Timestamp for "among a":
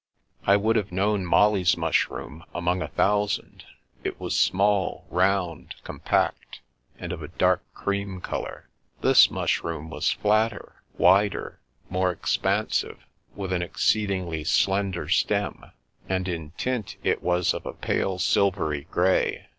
2.55-2.87